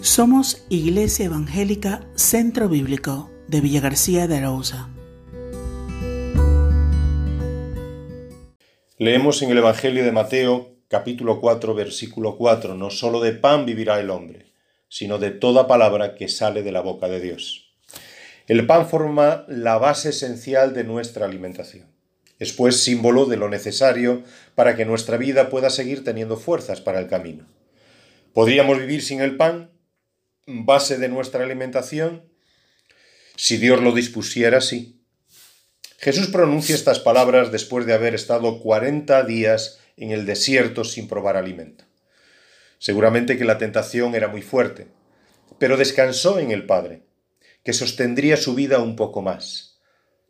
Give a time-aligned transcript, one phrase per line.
[0.00, 4.88] Somos Iglesia Evangélica Centro Bíblico de Villa García de Arauza.
[8.96, 13.98] Leemos en el Evangelio de Mateo capítulo 4 versículo 4, no solo de pan vivirá
[13.98, 14.52] el hombre,
[14.88, 17.74] sino de toda palabra que sale de la boca de Dios.
[18.46, 21.88] El pan forma la base esencial de nuestra alimentación.
[22.38, 24.22] Es pues símbolo de lo necesario
[24.54, 27.46] para que nuestra vida pueda seguir teniendo fuerzas para el camino.
[28.32, 29.72] ¿Podríamos vivir sin el pan?
[30.48, 32.24] Base de nuestra alimentación?
[33.36, 35.00] Si Dios lo dispusiera, sí.
[35.98, 41.36] Jesús pronuncia estas palabras después de haber estado 40 días en el desierto sin probar
[41.36, 41.84] alimento.
[42.78, 44.88] Seguramente que la tentación era muy fuerte,
[45.58, 47.02] pero descansó en el Padre,
[47.64, 49.80] que sostendría su vida un poco más.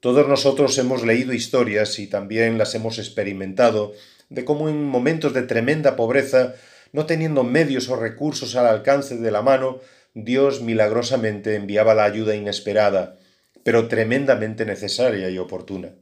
[0.00, 3.92] Todos nosotros hemos leído historias y también las hemos experimentado
[4.28, 6.54] de cómo en momentos de tremenda pobreza,
[6.92, 9.80] no teniendo medios o recursos al alcance de la mano,
[10.14, 13.18] Dios milagrosamente enviaba la ayuda inesperada,
[13.64, 15.94] pero tremendamente necesaria y oportuna.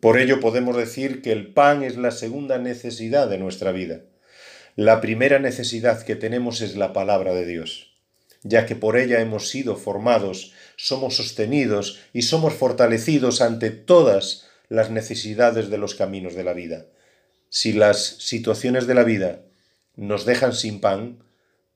[0.00, 4.02] Por ello podemos decir que el pan es la segunda necesidad de nuestra vida.
[4.76, 7.96] La primera necesidad que tenemos es la palabra de Dios,
[8.42, 14.90] ya que por ella hemos sido formados, somos sostenidos y somos fortalecidos ante todas las
[14.90, 16.86] necesidades de los caminos de la vida.
[17.48, 19.42] Si las situaciones de la vida
[19.96, 21.22] nos dejan sin pan,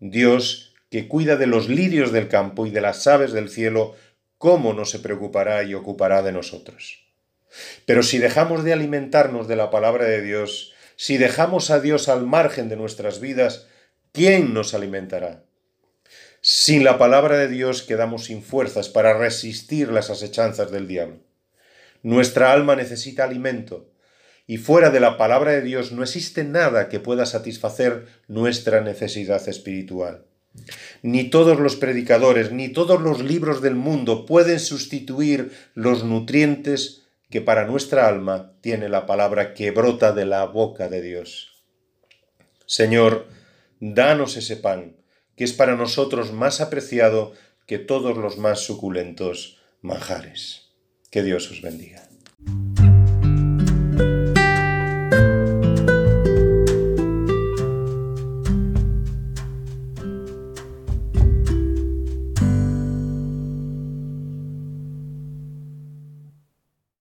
[0.01, 3.95] Dios que cuida de los lirios del campo y de las aves del cielo,
[4.39, 7.07] ¿cómo no se preocupará y ocupará de nosotros?
[7.87, 12.27] Pero si dejamos de alimentarnos de la palabra de Dios, si dejamos a Dios al
[12.27, 13.67] margen de nuestras vidas,
[14.13, 15.45] ¿quién nos alimentará?
[16.41, 21.21] Sin la palabra de Dios quedamos sin fuerzas para resistir las asechanzas del diablo.
[22.03, 23.91] Nuestra alma necesita alimento,
[24.47, 29.47] y fuera de la palabra de Dios no existe nada que pueda satisfacer nuestra necesidad
[29.49, 30.28] espiritual.
[31.03, 37.41] Ni todos los predicadores, ni todos los libros del mundo pueden sustituir los nutrientes que
[37.41, 41.63] para nuestra alma tiene la palabra que brota de la boca de Dios.
[42.67, 43.29] Señor,
[43.81, 44.97] danos ese pan,
[45.37, 47.33] que es para nosotros más apreciado
[47.67, 50.73] que todos los más suculentos manjares.
[51.11, 52.08] Que Dios os bendiga.